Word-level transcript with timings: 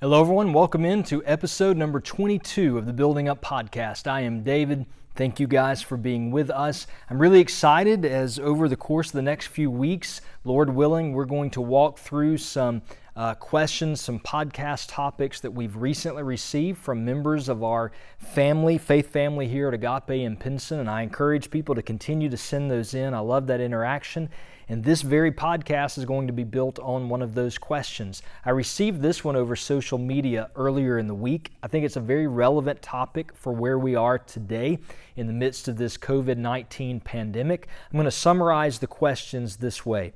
Hello, 0.00 0.20
everyone. 0.20 0.52
Welcome 0.52 0.84
into 0.84 1.24
episode 1.26 1.76
number 1.76 1.98
22 1.98 2.78
of 2.78 2.86
the 2.86 2.92
Building 2.92 3.28
Up 3.28 3.42
Podcast. 3.42 4.06
I 4.06 4.20
am 4.20 4.44
David. 4.44 4.86
Thank 5.16 5.40
you 5.40 5.48
guys 5.48 5.82
for 5.82 5.96
being 5.96 6.30
with 6.30 6.50
us. 6.50 6.86
I'm 7.10 7.18
really 7.18 7.40
excited 7.40 8.04
as 8.04 8.38
over 8.38 8.68
the 8.68 8.76
course 8.76 9.08
of 9.08 9.14
the 9.14 9.22
next 9.22 9.48
few 9.48 9.72
weeks, 9.72 10.20
Lord 10.44 10.70
willing, 10.70 11.14
we're 11.14 11.24
going 11.24 11.50
to 11.50 11.60
walk 11.60 11.98
through 11.98 12.38
some 12.38 12.82
uh, 13.16 13.34
questions, 13.34 14.00
some 14.00 14.20
podcast 14.20 14.86
topics 14.88 15.40
that 15.40 15.50
we've 15.50 15.74
recently 15.74 16.22
received 16.22 16.78
from 16.78 17.04
members 17.04 17.48
of 17.48 17.64
our 17.64 17.90
family, 18.18 18.78
faith 18.78 19.10
family 19.10 19.48
here 19.48 19.66
at 19.66 19.74
Agape 19.74 20.24
in 20.24 20.36
Pinson. 20.36 20.78
And 20.78 20.88
I 20.88 21.02
encourage 21.02 21.50
people 21.50 21.74
to 21.74 21.82
continue 21.82 22.28
to 22.28 22.36
send 22.36 22.70
those 22.70 22.94
in. 22.94 23.14
I 23.14 23.18
love 23.18 23.48
that 23.48 23.60
interaction. 23.60 24.28
And 24.70 24.84
this 24.84 25.00
very 25.00 25.32
podcast 25.32 25.96
is 25.96 26.04
going 26.04 26.26
to 26.26 26.32
be 26.34 26.44
built 26.44 26.78
on 26.80 27.08
one 27.08 27.22
of 27.22 27.34
those 27.34 27.56
questions. 27.56 28.22
I 28.44 28.50
received 28.50 29.00
this 29.00 29.24
one 29.24 29.34
over 29.34 29.56
social 29.56 29.96
media 29.96 30.50
earlier 30.56 30.98
in 30.98 31.06
the 31.06 31.14
week. 31.14 31.52
I 31.62 31.68
think 31.68 31.86
it's 31.86 31.96
a 31.96 32.00
very 32.00 32.26
relevant 32.26 32.82
topic 32.82 33.34
for 33.34 33.54
where 33.54 33.78
we 33.78 33.94
are 33.94 34.18
today 34.18 34.78
in 35.16 35.26
the 35.26 35.32
midst 35.32 35.68
of 35.68 35.78
this 35.78 35.96
COVID 35.96 36.36
19 36.36 37.00
pandemic. 37.00 37.66
I'm 37.90 37.96
going 37.96 38.04
to 38.04 38.10
summarize 38.10 38.78
the 38.78 38.86
questions 38.86 39.56
this 39.56 39.86
way 39.86 40.12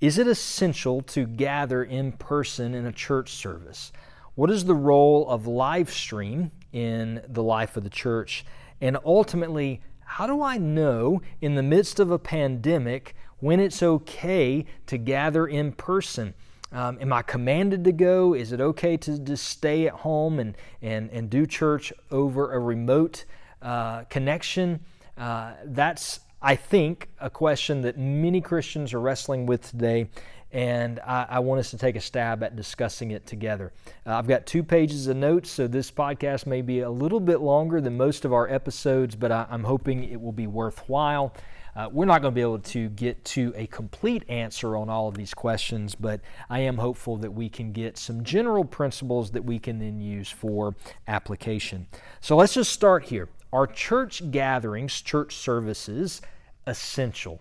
Is 0.00 0.16
it 0.16 0.28
essential 0.28 1.02
to 1.02 1.26
gather 1.26 1.82
in 1.82 2.12
person 2.12 2.74
in 2.74 2.86
a 2.86 2.92
church 2.92 3.32
service? 3.32 3.90
What 4.36 4.48
is 4.48 4.64
the 4.64 4.76
role 4.76 5.28
of 5.28 5.48
live 5.48 5.90
stream 5.90 6.52
in 6.72 7.20
the 7.28 7.42
life 7.42 7.76
of 7.76 7.82
the 7.82 7.90
church? 7.90 8.44
And 8.80 8.96
ultimately, 9.04 9.80
how 10.04 10.26
do 10.26 10.40
I 10.40 10.58
know 10.58 11.20
in 11.40 11.56
the 11.56 11.62
midst 11.62 11.98
of 11.98 12.10
a 12.10 12.18
pandemic 12.18 13.16
when 13.42 13.58
it's 13.58 13.82
okay 13.82 14.64
to 14.86 14.96
gather 14.96 15.48
in 15.48 15.72
person. 15.72 16.32
Um, 16.70 16.96
am 17.00 17.12
I 17.12 17.22
commanded 17.22 17.82
to 17.84 17.92
go? 17.92 18.34
Is 18.34 18.52
it 18.52 18.60
okay 18.60 18.96
to 18.98 19.18
just 19.18 19.48
stay 19.48 19.88
at 19.88 19.94
home 19.94 20.38
and, 20.38 20.56
and, 20.80 21.10
and 21.10 21.28
do 21.28 21.44
church 21.44 21.92
over 22.12 22.52
a 22.52 22.58
remote 22.60 23.24
uh, 23.60 24.04
connection? 24.04 24.80
Uh, 25.18 25.54
that's, 25.64 26.20
I 26.40 26.54
think, 26.54 27.08
a 27.20 27.28
question 27.28 27.80
that 27.82 27.98
many 27.98 28.40
Christians 28.40 28.94
are 28.94 29.00
wrestling 29.00 29.44
with 29.44 29.68
today, 29.68 30.08
and 30.52 31.00
I, 31.00 31.26
I 31.28 31.38
want 31.40 31.58
us 31.58 31.70
to 31.72 31.78
take 31.78 31.96
a 31.96 32.00
stab 32.00 32.44
at 32.44 32.54
discussing 32.54 33.10
it 33.10 33.26
together. 33.26 33.72
Uh, 34.06 34.14
I've 34.14 34.28
got 34.28 34.46
two 34.46 34.62
pages 34.62 35.08
of 35.08 35.16
notes, 35.16 35.50
so 35.50 35.66
this 35.66 35.90
podcast 35.90 36.46
may 36.46 36.62
be 36.62 36.80
a 36.80 36.90
little 36.90 37.20
bit 37.20 37.40
longer 37.40 37.80
than 37.80 37.96
most 37.96 38.24
of 38.24 38.32
our 38.32 38.48
episodes, 38.48 39.16
but 39.16 39.32
I, 39.32 39.46
I'm 39.50 39.64
hoping 39.64 40.04
it 40.04 40.20
will 40.20 40.30
be 40.30 40.46
worthwhile. 40.46 41.34
Uh, 41.74 41.88
we're 41.90 42.04
not 42.04 42.20
going 42.20 42.32
to 42.32 42.34
be 42.34 42.42
able 42.42 42.58
to 42.58 42.90
get 42.90 43.24
to 43.24 43.52
a 43.56 43.66
complete 43.68 44.24
answer 44.28 44.76
on 44.76 44.90
all 44.90 45.08
of 45.08 45.14
these 45.14 45.32
questions, 45.32 45.94
but 45.94 46.20
I 46.50 46.60
am 46.60 46.76
hopeful 46.76 47.16
that 47.18 47.30
we 47.30 47.48
can 47.48 47.72
get 47.72 47.96
some 47.96 48.24
general 48.24 48.64
principles 48.64 49.30
that 49.30 49.44
we 49.44 49.58
can 49.58 49.78
then 49.78 49.98
use 49.98 50.30
for 50.30 50.74
application. 51.08 51.86
So 52.20 52.36
let's 52.36 52.52
just 52.54 52.72
start 52.72 53.04
here. 53.04 53.30
Are 53.54 53.66
church 53.66 54.30
gatherings, 54.30 55.00
church 55.00 55.36
services, 55.36 56.20
essential? 56.66 57.40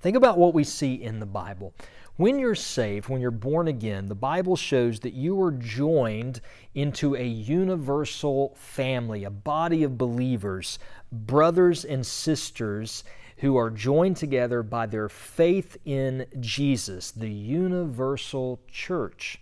Think 0.00 0.16
about 0.16 0.36
what 0.36 0.52
we 0.52 0.62
see 0.62 0.94
in 0.94 1.18
the 1.18 1.26
Bible. 1.26 1.72
When 2.16 2.38
you're 2.38 2.54
saved, 2.54 3.08
when 3.08 3.20
you're 3.20 3.30
born 3.30 3.68
again, 3.68 4.06
the 4.06 4.14
Bible 4.14 4.56
shows 4.56 5.00
that 5.00 5.12
you 5.12 5.40
are 5.42 5.52
joined 5.52 6.40
into 6.74 7.14
a 7.14 7.24
universal 7.24 8.54
family, 8.56 9.24
a 9.24 9.30
body 9.30 9.82
of 9.82 9.98
believers, 9.98 10.78
brothers 11.10 11.84
and 11.84 12.06
sisters 12.06 13.04
who 13.38 13.56
are 13.56 13.70
joined 13.70 14.16
together 14.16 14.62
by 14.62 14.86
their 14.86 15.08
faith 15.08 15.76
in 15.84 16.26
Jesus, 16.40 17.10
the 17.10 17.30
universal 17.30 18.60
church. 18.70 19.40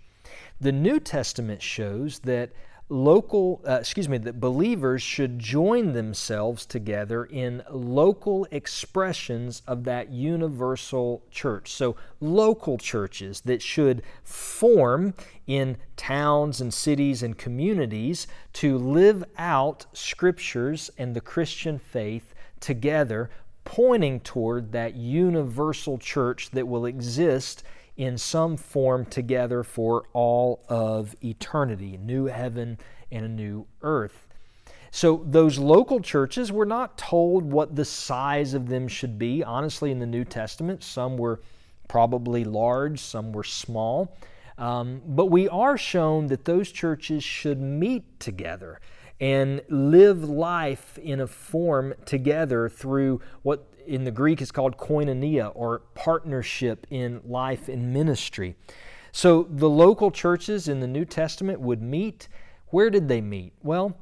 The 0.61 0.73
New 0.73 1.01
Testament 1.01 1.62
shows 1.62 2.20
that 2.20 2.51
local, 2.89 3.62
uh, 3.67 3.78
excuse 3.81 4.09
me, 4.09 4.19
that 4.19 4.41
believers 4.41 5.03
should 5.03 5.39
join 5.39 5.92
themselves 5.92 6.67
together 6.67 7.25
in 7.25 7.62
local 7.70 8.46
expressions 8.51 9.63
of 9.67 9.85
that 9.85 10.11
universal 10.11 11.23
church. 11.30 11.73
So, 11.73 11.97
local 12.20 12.79
churches 12.79 13.41
that 13.42 13.63
should 13.63 14.02
form 14.23 15.14
in 15.47 15.77
towns 15.97 16.61
and 16.61 16.73
cities 16.73 17.23
and 17.23 17.36
communities 17.39 18.27
to 18.55 18.77
live 18.77 19.24
out 19.39 19.86
scriptures 19.92 20.91
and 20.98 21.14
the 21.14 21.20
Christian 21.20 21.79
faith 21.79 22.35
together 22.61 23.30
pointing 23.64 24.20
toward 24.20 24.73
that 24.73 24.95
universal 24.95 25.98
church 25.98 26.51
that 26.51 26.69
will 26.69 26.86
exist 26.86 27.64
in 27.97 28.19
some 28.19 28.57
form 28.57 29.05
together 29.07 29.63
for 29.63 30.05
all 30.13 30.64
of 30.69 31.14
eternity 31.23 31.97
new 31.97 32.27
heaven 32.27 32.79
and 33.11 33.24
a 33.24 33.29
new 33.29 33.67
earth. 33.83 34.27
So, 34.91 35.24
those 35.27 35.58
local 35.58 36.01
churches 36.01 36.53
were 36.53 36.67
not 36.67 36.97
told 36.97 37.42
what 37.42 37.74
the 37.74 37.85
size 37.85 38.55
of 38.55 38.69
them 38.69 38.86
should 38.86 39.19
be. 39.19 39.42
Honestly, 39.42 39.91
in 39.91 39.98
the 39.98 40.07
New 40.07 40.24
Testament, 40.24 40.85
some 40.85 41.17
were 41.17 41.41
probably 41.89 42.45
large, 42.45 43.01
some 43.01 43.33
were 43.33 43.42
small. 43.42 44.17
Um, 44.57 45.03
but 45.05 45.27
we 45.27 45.48
are 45.48 45.77
shown 45.77 46.29
that 46.29 46.45
those 46.45 46.70
churches 46.70 47.24
should 47.24 47.61
meet 47.61 48.20
together 48.20 48.80
and 49.20 49.63
live 49.69 50.25
life 50.25 50.98
in 50.98 51.20
a 51.20 51.27
form 51.27 51.95
together 52.05 52.69
through 52.69 53.20
what 53.42 53.67
in 53.86 54.05
the 54.05 54.11
Greek 54.11 54.41
is 54.41 54.51
called 54.51 54.77
koinonia 54.77 55.52
or 55.55 55.80
partnership 55.95 56.86
in 56.91 57.20
life 57.24 57.69
and 57.69 57.92
ministry. 57.92 58.57
So 59.13 59.45
the 59.48 59.70
local 59.70 60.11
churches 60.11 60.69
in 60.69 60.80
the 60.80 60.86
New 60.86 61.05
Testament 61.05 61.61
would 61.61 61.83
meet. 61.83 62.29
Where 62.69 62.91
did 62.91 63.08
they 63.08 63.20
meet? 63.20 63.53
Well, 63.63 63.97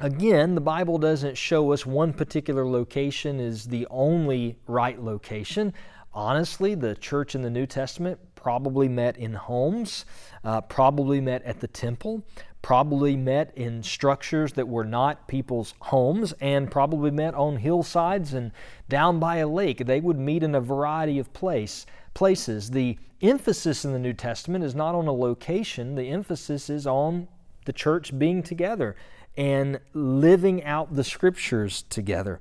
again, 0.00 0.54
the 0.54 0.60
Bible 0.60 0.98
doesn't 0.98 1.36
show 1.36 1.72
us 1.72 1.84
one 1.84 2.12
particular 2.12 2.66
location 2.66 3.40
is 3.40 3.66
the 3.66 3.86
only 3.90 4.56
right 4.66 5.00
location. 5.02 5.74
Honestly, 6.14 6.74
the 6.74 6.94
church 6.94 7.34
in 7.34 7.42
the 7.42 7.50
New 7.50 7.66
Testament 7.66 8.18
probably 8.34 8.88
met 8.88 9.18
in 9.18 9.34
homes, 9.34 10.06
uh, 10.44 10.60
probably 10.62 11.20
met 11.20 11.42
at 11.42 11.60
the 11.60 11.68
temple, 11.68 12.24
probably 12.62 13.16
met 13.16 13.52
in 13.56 13.82
structures 13.82 14.52
that 14.54 14.68
were 14.68 14.84
not 14.84 15.28
people's 15.28 15.74
homes 15.80 16.34
and 16.40 16.70
probably 16.70 17.10
met 17.10 17.34
on 17.34 17.56
hillsides 17.56 18.34
and 18.34 18.52
down 18.88 19.18
by 19.18 19.36
a 19.36 19.48
lake. 19.48 19.86
They 19.86 20.00
would 20.00 20.18
meet 20.18 20.42
in 20.42 20.54
a 20.54 20.60
variety 20.60 21.18
of 21.18 21.32
place, 21.32 21.86
places. 22.14 22.70
The 22.70 22.98
emphasis 23.22 23.84
in 23.84 23.92
the 23.92 23.98
New 23.98 24.12
Testament 24.12 24.64
is 24.64 24.74
not 24.74 24.94
on 24.94 25.06
a 25.06 25.12
location, 25.12 25.94
the 25.94 26.08
emphasis 26.08 26.68
is 26.68 26.86
on 26.86 27.28
the 27.64 27.72
church 27.72 28.18
being 28.18 28.42
together 28.42 28.96
and 29.36 29.78
living 29.94 30.64
out 30.64 30.96
the 30.96 31.04
scriptures 31.04 31.82
together. 31.82 32.40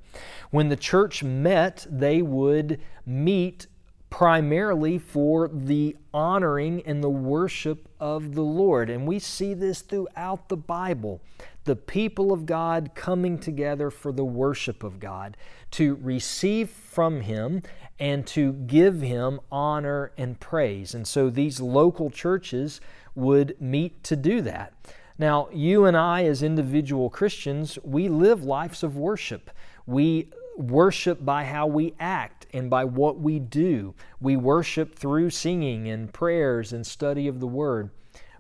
When 0.49 0.69
the 0.69 0.75
church 0.75 1.23
met, 1.23 1.85
they 1.89 2.23
would 2.23 2.79
meet 3.05 3.67
primarily 4.09 4.97
for 4.97 5.50
the 5.50 5.95
honoring 6.13 6.81
and 6.85 7.03
the 7.03 7.09
worship 7.09 7.90
of 8.00 8.35
the 8.35 8.41
Lord. 8.41 8.90
And 8.90 9.06
we 9.06 9.19
see 9.19 9.53
this 9.53 9.81
throughout 9.81 10.50
the 10.50 10.57
Bible. 10.57 11.22
The 11.66 11.75
people 11.75 12.31
of 12.31 12.46
God 12.46 12.91
coming 12.96 13.38
together 13.38 13.91
for 13.91 14.13
the 14.13 14.23
worship 14.23 14.84
of 14.84 15.01
God, 15.01 15.35
to 15.72 15.96
receive 15.96 16.69
from 16.69 17.22
Him 17.22 17.62
and 18.00 18.25
to 18.28 18.53
give 18.53 19.01
Him 19.01 19.41
honor 19.51 20.12
and 20.17 20.40
praise. 20.40 20.94
And 20.94 21.06
so 21.06 21.29
these 21.29 21.59
local 21.59 22.09
churches 22.09 22.79
would 23.16 23.59
meet 23.59 24.01
to 24.06 24.16
do 24.16 24.41
that. 24.41 24.73
Now, 25.19 25.50
you 25.51 25.85
and 25.85 25.97
I, 25.97 26.23
as 26.23 26.44
individual 26.44 27.09
Christians, 27.09 27.78
we 27.84 28.07
live 28.07 28.44
lives 28.44 28.84
of 28.84 28.96
worship. 28.96 29.50
We 29.85 30.31
worship 30.57 31.23
by 31.23 31.44
how 31.45 31.68
we 31.68 31.94
act 32.00 32.47
and 32.53 32.69
by 32.69 32.84
what 32.85 33.19
we 33.19 33.40
do. 33.40 33.94
We 34.19 34.35
worship 34.35 34.95
through 34.95 35.29
singing 35.29 35.88
and 35.88 36.13
prayers 36.13 36.73
and 36.73 36.85
study 36.85 37.28
of 37.28 37.40
the 37.40 37.47
Word. 37.47 37.91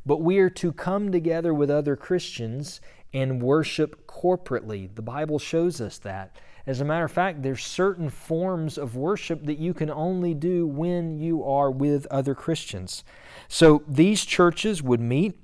But 0.05 0.21
we 0.21 0.39
are 0.39 0.49
to 0.51 0.71
come 0.71 1.11
together 1.11 1.53
with 1.53 1.69
other 1.69 1.95
Christians 1.95 2.81
and 3.13 3.41
worship 3.41 4.07
corporately. 4.07 4.93
The 4.93 5.01
Bible 5.01 5.39
shows 5.39 5.81
us 5.81 5.97
that. 5.99 6.37
As 6.65 6.81
a 6.81 6.85
matter 6.85 7.05
of 7.05 7.11
fact, 7.11 7.43
there's 7.43 7.63
certain 7.63 8.09
forms 8.09 8.77
of 8.77 8.95
worship 8.95 9.45
that 9.45 9.57
you 9.57 9.73
can 9.73 9.89
only 9.89 10.33
do 10.33 10.67
when 10.67 11.17
you 11.17 11.43
are 11.43 11.71
with 11.71 12.05
other 12.07 12.35
Christians. 12.35 13.03
So 13.47 13.83
these 13.87 14.25
churches 14.25 14.83
would 14.83 14.99
meet 14.99 15.39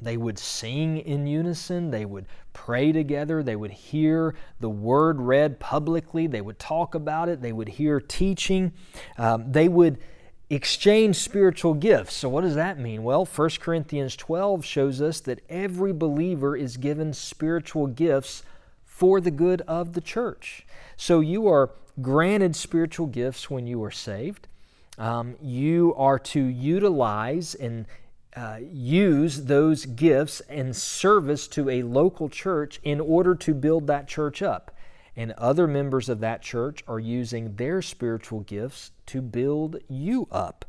they 0.00 0.16
would 0.16 0.38
sing 0.38 0.98
in 0.98 1.26
unison. 1.26 1.90
They 1.90 2.04
would 2.04 2.26
pray 2.64 2.90
together. 2.90 3.40
They 3.40 3.54
would 3.54 3.70
hear 3.70 4.34
the 4.58 4.68
word 4.68 5.20
read 5.20 5.60
publicly. 5.60 6.26
They 6.26 6.40
would 6.40 6.58
talk 6.58 6.96
about 6.96 7.28
it. 7.28 7.40
They 7.40 7.52
would 7.52 7.68
hear 7.68 8.00
teaching. 8.00 8.72
Um, 9.16 9.52
they 9.52 9.68
would 9.68 9.98
exchange 10.50 11.14
spiritual 11.14 11.74
gifts. 11.74 12.14
So, 12.14 12.28
what 12.28 12.40
does 12.40 12.56
that 12.56 12.76
mean? 12.76 13.04
Well, 13.04 13.24
1 13.24 13.50
Corinthians 13.60 14.16
12 14.16 14.64
shows 14.64 15.00
us 15.00 15.20
that 15.20 15.40
every 15.48 15.92
believer 15.92 16.56
is 16.56 16.76
given 16.76 17.12
spiritual 17.12 17.86
gifts 17.86 18.42
for 18.84 19.20
the 19.20 19.30
good 19.30 19.62
of 19.68 19.92
the 19.92 20.00
church. 20.00 20.66
So, 20.96 21.20
you 21.20 21.46
are 21.46 21.70
granted 22.02 22.56
spiritual 22.56 23.06
gifts 23.06 23.48
when 23.48 23.68
you 23.68 23.84
are 23.84 23.92
saved. 23.92 24.48
Um, 24.98 25.36
you 25.40 25.94
are 25.96 26.18
to 26.18 26.42
utilize 26.42 27.54
and 27.54 27.86
uh, 28.38 28.58
use 28.72 29.46
those 29.46 29.84
gifts 29.84 30.40
and 30.48 30.76
service 30.76 31.48
to 31.48 31.68
a 31.68 31.82
local 31.82 32.28
church 32.28 32.78
in 32.84 33.00
order 33.00 33.34
to 33.34 33.52
build 33.52 33.88
that 33.88 34.06
church 34.06 34.42
up. 34.42 34.70
And 35.16 35.32
other 35.32 35.66
members 35.66 36.08
of 36.08 36.20
that 36.20 36.40
church 36.40 36.84
are 36.86 37.00
using 37.00 37.56
their 37.56 37.82
spiritual 37.82 38.40
gifts 38.40 38.92
to 39.06 39.20
build 39.20 39.78
you 39.88 40.28
up. 40.30 40.64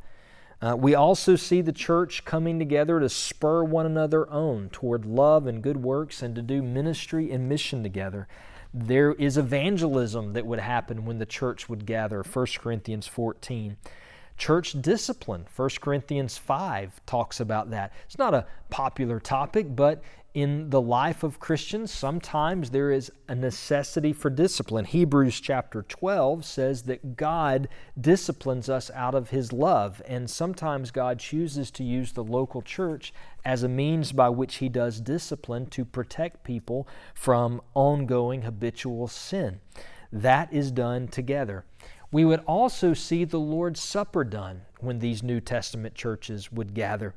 Uh, 0.60 0.76
we 0.76 0.96
also 0.96 1.36
see 1.36 1.62
the 1.62 1.72
church 1.72 2.26
coming 2.26 2.58
together 2.58 3.00
to 3.00 3.08
spur 3.08 3.64
one 3.64 3.86
another 3.86 4.28
on 4.32 4.70
toward 4.70 5.06
love 5.06 5.46
and 5.46 5.62
good 5.62 5.84
works 5.84 6.24
and 6.24 6.34
to 6.36 6.42
do 6.42 6.64
ministry 6.64 7.32
and 7.32 7.48
mission 7.48 7.84
together. 7.84 8.28
There 8.74 9.12
is 9.14 9.38
evangelism 9.38 10.34
that 10.34 10.48
would 10.48 10.60
happen 10.60 11.06
when 11.06 11.20
the 11.20 11.26
church 11.28 11.70
would 11.70 11.86
gather, 11.86 12.24
1 12.24 12.48
Corinthians 12.58 13.06
14. 13.06 13.78
Church 14.40 14.82
discipline, 14.82 15.46
1 15.54 15.70
Corinthians 15.82 16.38
5 16.38 17.06
talks 17.06 17.42
about 17.42 17.70
that. 17.72 17.92
It's 18.06 18.18
not 18.18 18.34
a 18.34 18.48
popular 18.70 19.20
topic, 19.20 19.76
but 19.76 20.02
in 20.34 20.70
the 20.70 20.80
life 20.80 21.24
of 21.24 21.42
Christians, 21.42 21.92
sometimes 21.92 22.70
there 22.70 22.90
is 22.90 23.12
a 23.28 23.36
necessity 23.36 24.14
for 24.14 24.30
discipline. 24.30 24.86
Hebrews 24.86 25.42
chapter 25.42 25.82
12 25.82 26.46
says 26.46 26.84
that 26.84 27.18
God 27.18 27.68
disciplines 28.00 28.70
us 28.70 28.90
out 28.96 29.14
of 29.14 29.32
His 29.32 29.52
love, 29.52 30.02
and 30.08 30.30
sometimes 30.30 30.92
God 30.92 31.20
chooses 31.20 31.70
to 31.72 31.84
use 31.84 32.14
the 32.14 32.24
local 32.24 32.62
church 32.62 33.14
as 33.44 33.64
a 33.64 33.68
means 33.68 34.14
by 34.14 34.30
which 34.30 34.56
He 34.56 34.70
does 34.70 35.02
discipline 35.02 35.66
to 35.72 35.84
protect 35.84 36.46
people 36.46 36.88
from 37.14 37.62
ongoing 37.74 38.44
habitual 38.44 39.10
sin. 39.10 39.60
That 40.14 40.54
is 40.54 40.72
done 40.72 41.10
together. 41.10 41.66
We 42.12 42.26
would 42.26 42.42
also 42.48 42.94
see 42.94 43.24
the 43.24 43.40
Lord's 43.40 43.80
Supper 43.80 44.24
done 44.24 44.62
when 44.80 45.00
these 45.00 45.22
New 45.22 45.40
Testament 45.40 45.96
churches 45.96 46.52
would 46.52 46.74
gather. 46.74 47.14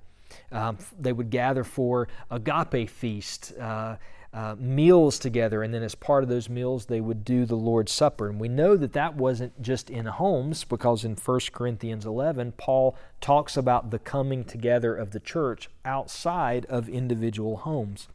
Um, 0.51 0.79
they 0.99 1.13
would 1.13 1.31
gather 1.31 1.65
for 1.65 2.09
agape 2.31 2.89
feast, 2.89 3.53
uh, 3.59 3.97
uh, 4.35 4.57
meals 4.59 5.19
together, 5.19 5.63
and 5.63 5.75
then 5.75 5.83
as 5.83 5.95
part 5.95 6.23
of 6.23 6.31
those 6.31 6.49
meals, 6.49 6.87
they 6.87 7.03
would 7.03 7.23
do 7.23 7.45
the 7.45 7.55
Lord's 7.55 7.93
Supper. 7.93 8.29
And 8.29 8.41
we 8.41 8.49
know 8.49 8.77
that 8.77 8.95
that 8.95 9.15
wasn't 9.15 9.61
just 9.61 9.91
in 9.91 10.07
homes, 10.07 10.65
because 10.65 11.05
in 11.05 11.17
1 11.17 11.41
Corinthians 11.53 12.07
11, 12.07 12.53
Paul 12.53 12.97
talks 13.21 13.59
about 13.59 13.91
the 13.91 13.99
coming 13.99 14.45
together 14.45 14.95
of 14.95 15.11
the 15.11 15.21
church 15.21 15.69
outside 15.85 16.65
of 16.67 16.89
individual 16.89 17.59
homes. 17.59 18.09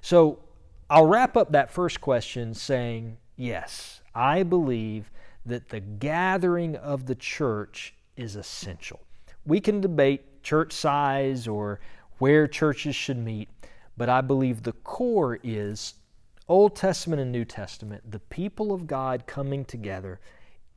So 0.00 0.38
I'll 0.88 1.06
wrap 1.06 1.36
up 1.36 1.52
that 1.52 1.70
first 1.70 2.00
question 2.00 2.54
saying, 2.54 3.18
yes, 3.36 4.00
I 4.14 4.42
believe 4.42 5.10
that 5.46 5.68
the 5.68 5.80
gathering 5.80 6.76
of 6.76 7.06
the 7.06 7.14
church 7.14 7.94
is 8.16 8.36
essential. 8.36 9.00
We 9.44 9.60
can 9.60 9.80
debate 9.80 10.42
church 10.42 10.72
size 10.72 11.48
or 11.48 11.80
where 12.18 12.46
churches 12.46 12.94
should 12.94 13.18
meet, 13.18 13.48
but 13.96 14.08
I 14.08 14.20
believe 14.20 14.62
the 14.62 14.72
core 14.72 15.38
is 15.42 15.94
Old 16.48 16.76
Testament 16.76 17.20
and 17.22 17.32
New 17.32 17.44
Testament, 17.44 18.10
the 18.10 18.18
people 18.18 18.72
of 18.72 18.86
God 18.86 19.26
coming 19.26 19.64
together. 19.64 20.20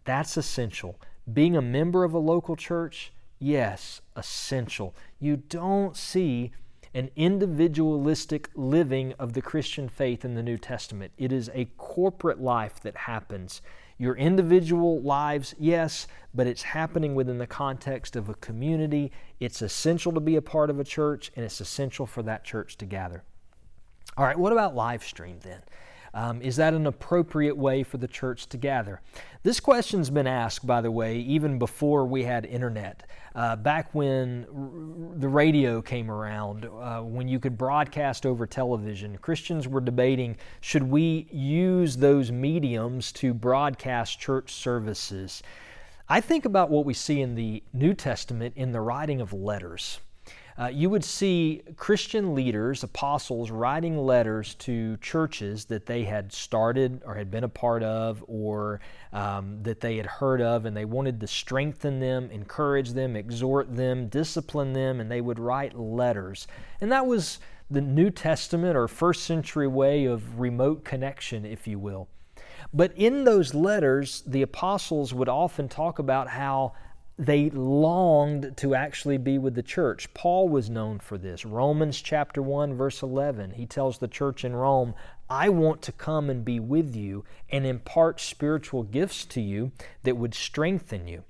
That's 0.04 0.38
essential. 0.38 1.00
Being 1.32 1.56
a 1.56 1.62
member 1.62 2.04
of 2.04 2.14
a 2.14 2.20
local 2.20 2.56
church, 2.56 3.12
yes, 3.40 4.02
essential. 4.16 4.96
You 5.20 5.38
don't 5.38 5.98
see 5.98 6.52
an 6.94 7.10
individualistic 7.16 8.50
living 8.56 9.14
of 9.20 9.34
the 9.34 9.42
Christian 9.42 9.90
faith 9.90 10.24
in 10.24 10.36
the 10.36 10.44
New 10.44 10.58
Testament. 10.58 11.12
It 11.18 11.34
is 11.34 11.50
a 11.54 11.66
corporate 11.78 12.42
life 12.42 12.80
that 12.82 12.96
happens 12.96 13.62
your 13.98 14.16
individual 14.16 15.02
lives, 15.02 15.56
yes, 15.58 16.08
but 16.34 16.48
it's 16.48 16.64
happening 16.64 17.16
within 17.16 17.38
the 17.38 17.48
context 17.48 18.16
of 18.16 18.28
a 18.28 18.34
community. 18.36 19.12
It's 19.40 19.62
essential 19.62 20.12
to 20.14 20.20
be 20.20 20.36
a 20.36 20.42
part 20.42 20.70
of 20.70 20.80
a 20.80 20.84
church, 20.84 21.32
and 21.36 21.46
it's 21.46 21.62
essential 21.62 22.06
for 22.06 22.22
that 22.24 22.44
church 22.44 22.78
to 22.78 22.86
gather. 22.86 23.24
All 24.18 24.26
right, 24.26 24.38
what 24.38 24.52
about 24.52 24.76
live 24.76 25.04
stream 25.04 25.40
then? 25.42 25.62
Um, 26.16 26.42
is 26.42 26.56
that 26.56 26.74
an 26.74 26.88
appropriate 26.88 27.58
way 27.58 27.84
for 27.84 27.98
the 27.98 28.08
church 28.08 28.48
to 28.48 28.58
gather? 28.58 29.02
This 29.44 29.60
question's 29.60 30.10
been 30.10 30.28
asked, 30.28 30.66
by 30.66 30.80
the 30.80 30.90
way, 30.90 31.18
even 31.18 31.60
before 31.60 32.06
we 32.06 32.24
had 32.24 32.46
internet. 32.46 33.04
Uh, 33.36 33.58
back 33.58 33.94
when 33.94 34.46
r- 34.50 35.20
the 35.20 35.28
radio 35.28 35.82
came 35.82 36.10
around, 36.10 36.66
uh, 36.66 37.02
when 37.02 37.28
you 37.28 37.38
could 37.38 37.58
broadcast 37.58 38.26
over 38.26 38.48
television, 38.48 39.18
Christians 39.18 39.68
were 39.68 39.82
debating 39.82 40.38
should 40.62 40.84
we 40.84 41.28
use 41.32 41.98
those 41.98 42.32
mediums 42.32 43.12
to 43.12 43.34
broadcast 43.34 44.18
church 44.18 44.54
services? 44.54 45.44
I 46.08 46.22
think 46.22 46.46
about 46.46 46.70
what 46.70 46.86
we 46.86 46.94
see 46.94 47.20
in 47.20 47.36
the 47.36 47.62
New 47.74 47.94
Testament 47.94 48.54
in 48.56 48.72
the 48.72 48.80
writing 48.80 49.20
of 49.20 49.34
letters 49.34 50.00
uh, 50.58 50.68
you 50.68 50.90
would 50.90 51.04
see 51.04 51.62
Christian 51.76 52.34
leaders, 52.34 52.84
apostles, 52.84 53.52
writing 53.52 53.98
letters 53.98 54.56
to 54.56 54.96
churches 54.98 55.66
that 55.66 55.86
they 55.86 56.04
had 56.04 56.32
started 56.32 57.02
or 57.06 57.16
had 57.16 57.30
been 57.30 57.44
a 57.44 57.50
part 57.50 57.84
of 57.84 58.24
or 58.28 58.80
um, 59.12 59.62
that 59.64 59.82
they 59.82 59.98
had 59.98 60.06
heard 60.06 60.42
of, 60.42 60.66
and 60.66 60.76
they 60.76 60.86
wanted 60.86 61.20
to 61.20 61.28
strengthen 61.28 62.00
them, 62.00 62.32
encourage 62.32 62.94
them, 62.94 63.18
exhort 63.18 63.76
them, 63.76 64.08
discipline 64.08 64.72
them, 64.72 65.02
and 65.02 65.12
they 65.12 65.20
would 65.20 65.40
write 65.40 65.78
letters. 65.78 66.48
And 66.80 66.90
that 66.92 67.06
was 67.06 67.40
the 67.70 67.82
New 67.82 68.10
Testament 68.10 68.78
or 68.78 68.88
first 68.88 69.24
century 69.24 69.68
way 69.68 70.06
of 70.06 70.40
remote 70.40 70.86
connection, 70.86 71.46
if 71.46 71.68
you 71.68 71.80
will. 71.80 72.08
But 72.74 72.94
in 72.96 73.26
those 73.26 73.54
letters, 73.54 74.24
the 74.26 74.42
apostles 74.42 75.14
would 75.14 75.30
often 75.30 75.68
talk 75.68 76.00
about 76.00 76.30
how 76.30 76.74
they 77.18 77.50
longed 77.50 78.58
to 78.58 78.76
actually 78.76 79.18
be 79.18 79.38
with 79.38 79.56
the 79.56 79.64
church. 79.64 80.14
Paul 80.14 80.50
was 80.50 80.70
known 80.70 81.00
for 81.00 81.18
this. 81.18 81.46
Romans 81.46 82.02
chapter 82.02 82.42
1 82.42 82.76
verse 82.76 83.02
11. 83.02 83.52
He 83.52 83.66
tells 83.66 83.98
the 83.98 84.08
church 84.08 84.44
in 84.44 84.56
Rome, 84.56 84.94
"I 85.30 85.50
want 85.50 85.82
to 85.84 85.92
come 85.92 86.30
and 86.30 86.44
be 86.44 86.60
with 86.60 86.96
you 86.96 87.24
and 87.50 87.66
impart 87.66 88.20
spiritual 88.20 88.84
gifts 88.84 89.26
to 89.28 89.42
you 89.42 89.72
that 90.04 90.18
would 90.18 90.34
strengthen 90.34 91.08
you." 91.08 91.24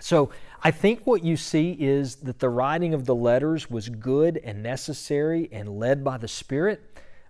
So, 0.00 0.30
I 0.64 0.70
think 0.70 1.06
what 1.06 1.22
you 1.22 1.36
see 1.36 1.76
is 1.78 2.16
that 2.16 2.38
the 2.38 2.48
writing 2.48 2.94
of 2.94 3.04
the 3.04 3.14
letters 3.14 3.70
was 3.70 3.88
good 3.88 4.38
and 4.38 4.62
necessary 4.62 5.48
and 5.52 5.78
led 5.78 6.02
by 6.02 6.16
the 6.16 6.26
Spirit, 6.26 6.80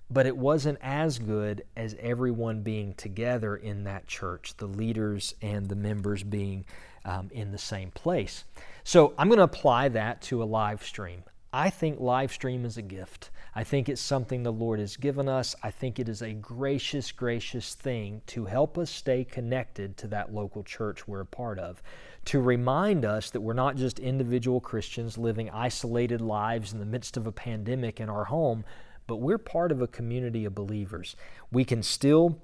but 0.09 0.27
it 0.27 0.37
wasn't 0.37 0.79
as 0.81 1.19
good 1.19 1.65
as 1.77 1.97
everyone 1.99 2.63
being 2.63 2.95
together 2.95 3.57
in 3.57 3.85
that 3.85 4.07
church, 4.07 4.57
the 4.57 4.67
leaders 4.67 5.35
and 5.43 5.69
the 5.69 5.77
members 5.77 6.23
being 6.23 6.65
um, 7.05 7.31
in 7.33 7.53
the 7.53 7.59
same 7.59 7.91
place. 7.91 8.45
So 8.85 9.15
I'm 9.19 9.29
going 9.29 9.39
to 9.39 9.45
apply 9.45 9.89
that 9.91 10.23
to 10.23 10.43
a 10.43 10.45
live 10.45 10.83
stream. 10.83 11.23
I 11.53 11.69
think 11.69 12.01
live 12.01 12.33
stream 12.33 12.65
is 12.65 12.79
a 12.79 12.83
gift. 12.83 13.31
I 13.55 13.63
think 13.63 13.89
it's 13.91 14.01
something 14.01 14.43
the 14.43 14.53
Lord 14.53 14.81
has 14.81 14.97
given 14.97 15.29
us. 15.29 15.55
I 15.63 15.71
think 15.71 15.99
it 15.99 16.09
is 16.09 16.23
a 16.23 16.33
gracious, 16.33 17.13
gracious 17.13 17.75
thing 17.75 18.23
to 18.29 18.47
help 18.47 18.79
us 18.79 18.91
stay 18.91 19.25
connected 19.25 19.99
to 19.99 20.09
that 20.09 20.33
local 20.33 20.65
church 20.65 21.07
we're 21.07 21.21
a 21.21 21.27
part 21.27 21.59
of, 21.59 21.83
to 22.27 22.41
remind 22.41 23.05
us 23.05 23.29
that 23.31 23.43
we're 23.43 23.53
not 23.53 23.77
just 23.77 23.99
individual 23.99 24.61
Christians 24.61 25.19
living 25.19 25.51
isolated 25.51 26.23
lives 26.23 26.73
in 26.73 26.79
the 26.79 26.87
midst 26.87 27.19
of 27.19 27.27
a 27.27 27.33
pandemic 27.33 28.01
in 28.01 28.09
our 28.09 28.25
home, 28.25 28.65
but 29.07 29.17
we're 29.17 29.37
part 29.37 29.71
of 29.71 29.83
a 29.83 29.89
community 29.89 30.47
of 30.47 30.55
believers. 30.55 31.17
We 31.51 31.67
can 31.67 31.83
still 31.83 32.39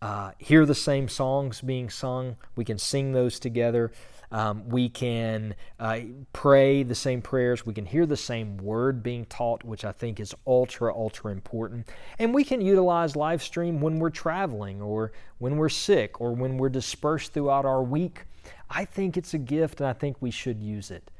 uh, 0.00 0.32
hear 0.38 0.64
the 0.64 0.74
same 0.74 1.08
songs 1.08 1.60
being 1.60 1.90
sung. 1.90 2.36
We 2.56 2.64
can 2.64 2.78
sing 2.78 3.12
those 3.12 3.38
together. 3.38 3.92
Um, 4.30 4.68
we 4.68 4.90
can 4.90 5.54
uh, 5.80 6.00
pray 6.32 6.82
the 6.82 6.94
same 6.94 7.22
prayers. 7.22 7.64
We 7.64 7.72
can 7.72 7.86
hear 7.86 8.04
the 8.04 8.16
same 8.16 8.58
word 8.58 9.02
being 9.02 9.24
taught, 9.24 9.64
which 9.64 9.84
I 9.84 9.92
think 9.92 10.20
is 10.20 10.34
ultra, 10.46 10.94
ultra 10.94 11.32
important. 11.32 11.88
And 12.18 12.34
we 12.34 12.44
can 12.44 12.60
utilize 12.60 13.16
live 13.16 13.42
stream 13.42 13.80
when 13.80 13.98
we're 13.98 14.10
traveling 14.10 14.82
or 14.82 15.12
when 15.38 15.56
we're 15.56 15.70
sick 15.70 16.20
or 16.20 16.32
when 16.32 16.58
we're 16.58 16.68
dispersed 16.68 17.32
throughout 17.32 17.64
our 17.64 17.82
week. 17.82 18.24
I 18.70 18.84
think 18.84 19.16
it's 19.16 19.32
a 19.32 19.38
gift 19.38 19.80
and 19.80 19.88
I 19.88 19.94
think 19.94 20.18
we 20.20 20.30
should 20.30 20.62
use 20.62 20.90
it. 20.90 21.10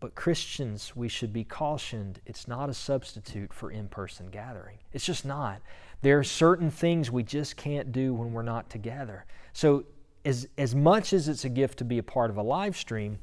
But 0.00 0.14
Christians, 0.14 0.94
we 0.94 1.08
should 1.08 1.32
be 1.32 1.44
cautioned 1.44 2.20
it's 2.26 2.46
not 2.46 2.68
a 2.68 2.74
substitute 2.74 3.54
for 3.54 3.70
in 3.70 3.88
person 3.88 4.26
gathering. 4.26 4.76
It's 4.92 5.06
just 5.06 5.24
not. 5.24 5.62
There 6.04 6.18
are 6.18 6.24
certain 6.24 6.70
things 6.70 7.10
we 7.10 7.22
just 7.22 7.56
can't 7.56 7.90
do 7.90 8.12
when 8.12 8.34
we're 8.34 8.42
not 8.42 8.68
together. 8.68 9.24
So, 9.54 9.86
as, 10.26 10.46
as 10.58 10.74
much 10.74 11.14
as 11.14 11.28
it's 11.28 11.46
a 11.46 11.48
gift 11.48 11.78
to 11.78 11.84
be 11.86 11.96
a 11.96 12.02
part 12.02 12.28
of 12.28 12.36
a 12.36 12.42
live 12.42 12.76
stream, 12.76 13.20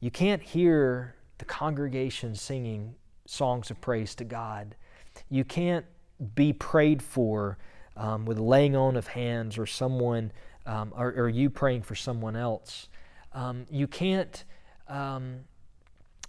you 0.00 0.10
can't 0.10 0.42
hear 0.42 1.14
the 1.38 1.44
congregation 1.44 2.34
singing 2.34 2.96
songs 3.26 3.70
of 3.70 3.80
praise 3.80 4.16
to 4.16 4.24
God. 4.24 4.74
You 5.30 5.44
can't 5.44 5.86
be 6.34 6.52
prayed 6.52 7.00
for 7.00 7.58
um, 7.96 8.24
with 8.24 8.40
laying 8.40 8.74
on 8.74 8.96
of 8.96 9.06
hands 9.06 9.56
or 9.56 9.66
someone, 9.66 10.32
um, 10.66 10.92
or, 10.96 11.12
or, 11.12 11.28
you 11.28 11.48
praying 11.48 11.82
for 11.82 11.94
someone 11.94 12.34
else. 12.34 12.88
Um, 13.34 13.66
you 13.70 13.86
can't 13.86 14.42
um, 14.88 15.42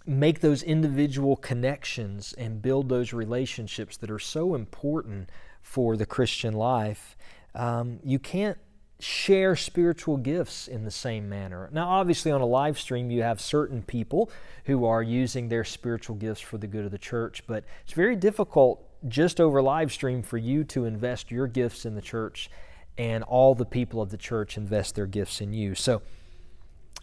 make 0.06 0.42
those 0.42 0.62
individual 0.62 1.34
connections 1.34 2.34
and 2.34 2.62
build 2.62 2.88
those 2.88 3.12
relationships 3.12 3.96
that 3.96 4.12
are 4.12 4.20
so 4.20 4.54
important 4.54 5.28
for 5.68 5.98
the 5.98 6.06
Christian 6.06 6.54
life. 6.54 7.14
Um, 7.54 8.00
you 8.02 8.18
can't 8.18 8.56
share 9.00 9.54
spiritual 9.54 10.16
gifts 10.16 10.66
in 10.66 10.84
the 10.84 10.90
same 10.90 11.28
manner. 11.28 11.68
Now, 11.70 11.90
obviously, 11.90 12.32
on 12.32 12.40
a 12.40 12.46
live 12.46 12.78
stream, 12.78 13.10
you 13.10 13.22
have 13.22 13.38
certain 13.38 13.82
people 13.82 14.30
who 14.64 14.86
are 14.86 15.02
using 15.02 15.48
their 15.48 15.64
spiritual 15.64 16.16
gifts 16.16 16.40
for 16.40 16.56
the 16.56 16.66
good 16.66 16.86
of 16.86 16.90
the 16.90 16.98
church, 16.98 17.44
but 17.46 17.64
it's 17.84 17.92
very 17.92 18.16
difficult 18.16 18.82
just 19.08 19.42
over 19.42 19.60
live 19.60 19.92
stream 19.92 20.22
for 20.22 20.38
you 20.38 20.64
to 20.64 20.86
invest 20.86 21.30
your 21.30 21.46
gifts 21.46 21.84
in 21.84 21.94
the 21.94 22.02
church 22.02 22.50
and 22.96 23.22
all 23.24 23.54
the 23.54 23.66
people 23.66 24.00
of 24.00 24.10
the 24.10 24.16
church 24.16 24.56
invest 24.56 24.94
their 24.94 25.06
gifts 25.06 25.42
in 25.42 25.52
you. 25.52 25.74
So, 25.74 26.00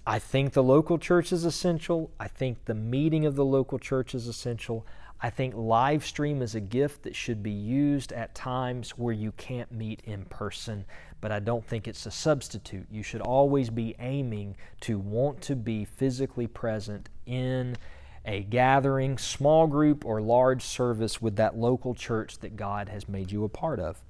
I 0.08 0.20
think 0.20 0.54
the 0.54 0.64
local 0.64 0.98
church 0.98 1.32
is 1.32 1.46
essential. 1.46 2.12
I 2.20 2.28
think 2.28 2.66
the 2.66 2.76
meeting 2.76 3.26
of 3.26 3.36
the 3.36 3.46
local 3.46 3.80
church 3.80 4.16
is 4.16 4.28
essential. 4.28 4.86
I 5.22 5.30
think 5.30 5.56
live 5.56 6.06
stream 6.06 6.42
is 6.42 6.56
a 6.56 6.60
gift 6.60 7.04
that 7.04 7.16
should 7.16 7.42
be 7.42 7.52
used 7.52 8.12
at 8.12 8.36
times 8.36 8.92
where 8.92 9.14
you 9.14 9.32
can't 9.34 9.72
meet 9.72 10.02
in 10.04 10.26
person, 10.26 10.86
but 11.22 11.32
I 11.32 11.40
don't 11.40 11.66
think 11.66 11.88
it's 11.88 12.06
a 12.06 12.12
substitute. 12.12 12.88
You 12.92 13.02
should 13.02 13.22
always 13.22 13.70
be 13.70 13.96
aiming 14.00 14.58
to 14.82 15.00
want 15.00 15.42
to 15.44 15.56
be 15.56 15.86
physically 15.86 16.48
present 16.48 17.10
in 17.26 17.78
a 18.26 18.44
gathering, 18.44 19.18
small 19.18 19.68
group, 19.68 20.04
or 20.04 20.22
large 20.22 20.64
service 20.64 21.22
with 21.22 21.38
that 21.38 21.58
local 21.58 21.96
church 21.96 22.40
that 22.40 22.56
God 22.56 22.90
has 22.90 23.08
made 23.08 23.32
you 23.32 23.44
a 23.44 23.50
part 23.50 23.80
of. 23.80 24.04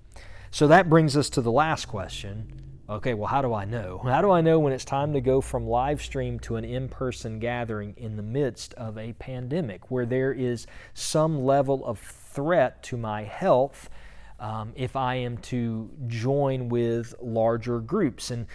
So 0.51 0.67
that 0.67 0.89
brings 0.89 1.15
us 1.15 1.29
to 1.31 1.41
the 1.41 1.51
last 1.51 1.85
question 1.85 2.64
Okay, 2.87 3.15
well, 3.15 3.27
how 3.27 3.41
do 3.41 3.53
I 3.53 3.65
know? 3.65 3.97
How 4.03 4.21
do 4.21 4.29
I 4.29 4.41
know 4.41 4.59
when 4.59 4.71
it's 4.71 4.85
time 4.85 5.13
to 5.13 5.21
go 5.21 5.41
from 5.41 5.67
live 5.67 6.01
stream 6.01 6.39
to 6.41 6.55
an 6.55 6.63
in 6.63 6.87
person 6.87 7.39
gathering 7.39 7.95
in 7.97 8.15
the 8.15 8.23
midst 8.23 8.75
of 8.75 8.97
a 8.97 9.13
pandemic 9.13 9.89
where 9.89 10.05
there 10.05 10.31
is 10.31 10.67
some 10.93 11.43
level 11.43 11.83
of 11.85 11.99
threat 11.99 12.83
to 12.83 12.97
my 12.97 13.23
health 13.23 13.89
um, 14.39 14.73
if 14.75 14.95
I 14.95 15.15
am 15.15 15.37
to 15.37 15.89
join 16.07 16.69
with 16.69 17.15
larger 17.19 17.79
groups? 17.79 18.29
And 18.29 18.45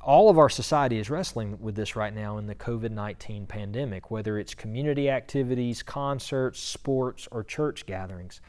all 0.00 0.28
of 0.28 0.38
our 0.38 0.48
society 0.48 0.98
is 0.98 1.10
wrestling 1.10 1.58
with 1.60 1.76
this 1.76 1.94
right 1.94 2.14
now 2.14 2.38
in 2.38 2.46
the 2.46 2.54
COVID 2.56 2.90
19 2.90 3.46
pandemic, 3.46 4.10
whether 4.10 4.38
it's 4.38 4.54
community 4.54 5.08
activities, 5.08 5.84
concerts, 5.84 6.58
sports, 6.58 7.28
or 7.30 7.44
church 7.44 7.86
gatherings. 7.86 8.40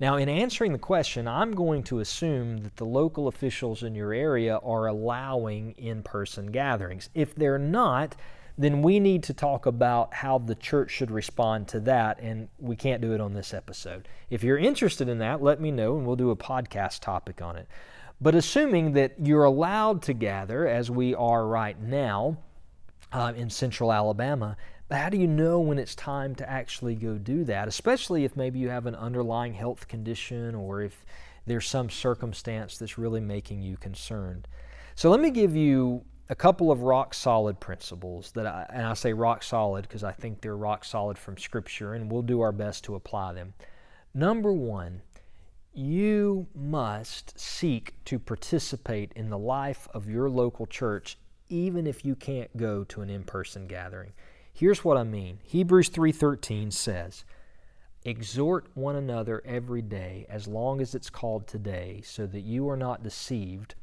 Now, 0.00 0.16
in 0.16 0.30
answering 0.30 0.72
the 0.72 0.78
question, 0.78 1.28
I'm 1.28 1.52
going 1.52 1.82
to 1.84 1.98
assume 1.98 2.58
that 2.62 2.76
the 2.76 2.86
local 2.86 3.28
officials 3.28 3.82
in 3.82 3.94
your 3.94 4.14
area 4.14 4.56
are 4.56 4.86
allowing 4.86 5.72
in 5.72 6.02
person 6.02 6.50
gatherings. 6.50 7.10
If 7.14 7.34
they're 7.34 7.58
not, 7.58 8.16
then 8.56 8.80
we 8.80 8.98
need 8.98 9.22
to 9.24 9.34
talk 9.34 9.66
about 9.66 10.14
how 10.14 10.38
the 10.38 10.54
church 10.54 10.90
should 10.90 11.10
respond 11.10 11.68
to 11.68 11.80
that, 11.80 12.18
and 12.20 12.48
we 12.58 12.76
can't 12.76 13.02
do 13.02 13.12
it 13.12 13.20
on 13.20 13.34
this 13.34 13.52
episode. 13.52 14.08
If 14.30 14.42
you're 14.42 14.56
interested 14.56 15.06
in 15.08 15.18
that, 15.18 15.42
let 15.42 15.60
me 15.60 15.70
know, 15.70 15.98
and 15.98 16.06
we'll 16.06 16.16
do 16.16 16.30
a 16.30 16.36
podcast 16.36 17.00
topic 17.00 17.42
on 17.42 17.56
it. 17.56 17.68
But 18.22 18.34
assuming 18.34 18.92
that 18.94 19.14
you're 19.22 19.44
allowed 19.44 20.02
to 20.02 20.14
gather, 20.14 20.66
as 20.66 20.90
we 20.90 21.14
are 21.14 21.46
right 21.46 21.78
now 21.78 22.38
uh, 23.12 23.34
in 23.36 23.50
central 23.50 23.92
Alabama, 23.92 24.56
how 24.98 25.08
do 25.08 25.16
you 25.16 25.26
know 25.26 25.60
when 25.60 25.78
it's 25.78 25.94
time 25.94 26.34
to 26.36 26.48
actually 26.48 26.94
go 26.94 27.16
do 27.16 27.44
that, 27.44 27.68
especially 27.68 28.24
if 28.24 28.36
maybe 28.36 28.58
you 28.58 28.68
have 28.68 28.86
an 28.86 28.94
underlying 28.94 29.54
health 29.54 29.86
condition 29.88 30.54
or 30.54 30.82
if 30.82 31.04
there's 31.46 31.66
some 31.66 31.90
circumstance 31.90 32.78
that's 32.78 32.98
really 32.98 33.20
making 33.20 33.62
you 33.62 33.76
concerned? 33.76 34.48
So 34.94 35.10
let 35.10 35.20
me 35.20 35.30
give 35.30 35.54
you 35.54 36.04
a 36.28 36.34
couple 36.34 36.70
of 36.70 36.82
rock 36.82 37.14
solid 37.14 37.58
principles 37.60 38.32
that 38.32 38.46
I, 38.46 38.66
and 38.70 38.86
I 38.86 38.94
say 38.94 39.12
rock 39.12 39.42
solid 39.42 39.82
because 39.82 40.04
I 40.04 40.12
think 40.12 40.40
they're 40.40 40.56
rock 40.56 40.84
solid 40.84 41.18
from 41.18 41.38
Scripture, 41.38 41.94
and 41.94 42.10
we'll 42.10 42.22
do 42.22 42.40
our 42.40 42.52
best 42.52 42.84
to 42.84 42.94
apply 42.94 43.32
them. 43.32 43.54
Number 44.14 44.52
one, 44.52 45.02
you 45.72 46.46
must 46.54 47.38
seek 47.38 47.94
to 48.04 48.18
participate 48.18 49.12
in 49.14 49.30
the 49.30 49.38
life 49.38 49.88
of 49.94 50.08
your 50.08 50.28
local 50.28 50.66
church 50.66 51.16
even 51.50 51.86
if 51.86 52.04
you 52.04 52.14
can't 52.14 52.56
go 52.56 52.84
to 52.84 53.02
an 53.02 53.10
in 53.10 53.24
person 53.24 53.66
gathering. 53.66 54.12
Here's 54.52 54.84
what 54.84 54.96
I 54.96 55.04
mean. 55.04 55.38
Hebrews 55.42 55.88
3:13 55.88 56.70
says, 56.70 57.24
"Exhort 58.04 58.68
one 58.74 58.96
another 58.96 59.42
every 59.44 59.82
day 59.82 60.26
as 60.28 60.46
long 60.46 60.80
as 60.80 60.94
it's 60.94 61.10
called 61.10 61.46
today, 61.46 62.00
so 62.04 62.26
that 62.26 62.40
you 62.40 62.68
are 62.68 62.76
not 62.76 63.02
deceived, 63.02 63.74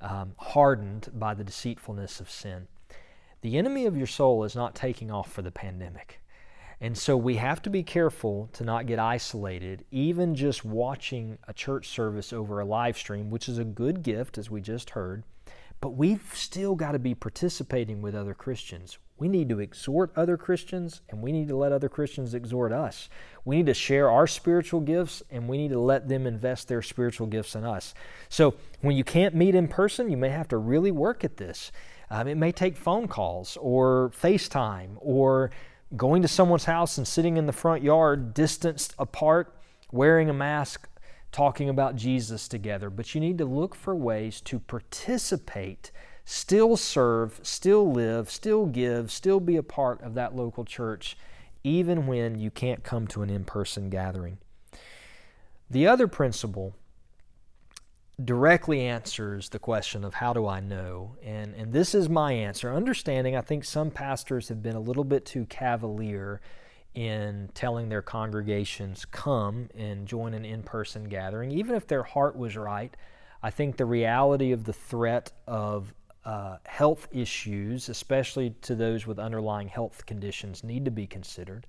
um, 0.00 0.34
hardened 0.38 1.10
by 1.14 1.34
the 1.34 1.44
deceitfulness 1.44 2.20
of 2.20 2.30
sin." 2.30 2.68
The 3.42 3.56
enemy 3.56 3.86
of 3.86 3.96
your 3.96 4.06
soul 4.06 4.44
is 4.44 4.54
not 4.54 4.74
taking 4.74 5.10
off 5.10 5.32
for 5.32 5.42
the 5.42 5.50
pandemic. 5.50 6.20
And 6.80 6.96
so 6.96 7.16
we 7.16 7.36
have 7.36 7.60
to 7.62 7.70
be 7.70 7.82
careful 7.82 8.48
to 8.54 8.64
not 8.64 8.86
get 8.86 8.98
isolated, 8.98 9.84
even 9.90 10.34
just 10.34 10.64
watching 10.64 11.38
a 11.46 11.52
church 11.52 11.88
service 11.88 12.32
over 12.32 12.58
a 12.58 12.64
live 12.64 12.96
stream, 12.96 13.30
which 13.30 13.48
is 13.48 13.58
a 13.58 13.64
good 13.64 14.02
gift, 14.02 14.38
as 14.38 14.50
we 14.50 14.62
just 14.62 14.90
heard. 14.90 15.22
But 15.80 15.90
we've 15.90 16.30
still 16.34 16.74
got 16.74 16.92
to 16.92 16.98
be 16.98 17.14
participating 17.14 18.00
with 18.00 18.14
other 18.14 18.34
Christians. 18.34 18.98
We 19.20 19.28
need 19.28 19.50
to 19.50 19.60
exhort 19.60 20.12
other 20.16 20.38
Christians 20.38 21.02
and 21.10 21.20
we 21.20 21.30
need 21.30 21.48
to 21.48 21.56
let 21.56 21.72
other 21.72 21.90
Christians 21.90 22.32
exhort 22.32 22.72
us. 22.72 23.10
We 23.44 23.56
need 23.56 23.66
to 23.66 23.74
share 23.74 24.10
our 24.10 24.26
spiritual 24.26 24.80
gifts 24.80 25.22
and 25.30 25.46
we 25.46 25.58
need 25.58 25.72
to 25.72 25.78
let 25.78 26.08
them 26.08 26.26
invest 26.26 26.68
their 26.68 26.80
spiritual 26.80 27.26
gifts 27.26 27.54
in 27.54 27.62
us. 27.62 27.92
So 28.30 28.54
when 28.80 28.96
you 28.96 29.04
can't 29.04 29.34
meet 29.34 29.54
in 29.54 29.68
person, 29.68 30.10
you 30.10 30.16
may 30.16 30.30
have 30.30 30.48
to 30.48 30.56
really 30.56 30.90
work 30.90 31.22
at 31.22 31.36
this. 31.36 31.70
Um, 32.10 32.28
it 32.28 32.36
may 32.36 32.50
take 32.50 32.78
phone 32.78 33.08
calls 33.08 33.58
or 33.60 34.10
FaceTime 34.18 34.96
or 34.96 35.50
going 35.98 36.22
to 36.22 36.28
someone's 36.28 36.64
house 36.64 36.96
and 36.96 37.06
sitting 37.06 37.36
in 37.36 37.44
the 37.44 37.52
front 37.52 37.82
yard, 37.82 38.32
distanced 38.32 38.94
apart, 38.98 39.54
wearing 39.92 40.30
a 40.30 40.34
mask, 40.34 40.88
talking 41.30 41.68
about 41.68 41.94
Jesus 41.94 42.48
together. 42.48 42.88
But 42.88 43.14
you 43.14 43.20
need 43.20 43.36
to 43.36 43.44
look 43.44 43.74
for 43.74 43.94
ways 43.94 44.40
to 44.42 44.58
participate 44.58 45.90
still 46.24 46.76
serve, 46.76 47.40
still 47.42 47.90
live, 47.90 48.30
still 48.30 48.66
give, 48.66 49.10
still 49.10 49.40
be 49.40 49.56
a 49.56 49.62
part 49.62 50.00
of 50.02 50.14
that 50.14 50.34
local 50.34 50.64
church, 50.64 51.16
even 51.64 52.06
when 52.06 52.38
you 52.38 52.50
can't 52.50 52.82
come 52.84 53.06
to 53.08 53.22
an 53.22 53.30
in 53.30 53.44
person 53.44 53.90
gathering. 53.90 54.38
The 55.68 55.86
other 55.86 56.08
principle 56.08 56.74
directly 58.24 58.82
answers 58.82 59.48
the 59.48 59.58
question 59.58 60.04
of 60.04 60.14
how 60.14 60.32
do 60.32 60.46
I 60.46 60.60
know? 60.60 61.16
And, 61.22 61.54
and 61.54 61.72
this 61.72 61.94
is 61.94 62.08
my 62.08 62.32
answer. 62.32 62.72
Understanding, 62.72 63.36
I 63.36 63.40
think 63.40 63.64
some 63.64 63.90
pastors 63.90 64.48
have 64.48 64.62
been 64.62 64.76
a 64.76 64.80
little 64.80 65.04
bit 65.04 65.24
too 65.24 65.46
cavalier 65.46 66.40
in 66.94 67.48
telling 67.54 67.88
their 67.88 68.02
congregations, 68.02 69.04
come 69.04 69.68
and 69.76 70.06
join 70.06 70.34
an 70.34 70.44
in 70.44 70.62
person 70.62 71.04
gathering, 71.04 71.52
even 71.52 71.76
if 71.76 71.86
their 71.86 72.02
heart 72.02 72.36
was 72.36 72.56
right. 72.56 72.94
I 73.42 73.50
think 73.50 73.76
the 73.76 73.86
reality 73.86 74.52
of 74.52 74.64
the 74.64 74.72
threat 74.72 75.32
of 75.46 75.94
uh, 76.24 76.56
health 76.66 77.08
issues, 77.12 77.88
especially 77.88 78.50
to 78.62 78.74
those 78.74 79.06
with 79.06 79.18
underlying 79.18 79.68
health 79.68 80.04
conditions, 80.06 80.62
need 80.62 80.84
to 80.84 80.90
be 80.90 81.06
considered. 81.06 81.66